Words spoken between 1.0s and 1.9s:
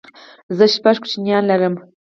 کوچنيان لرم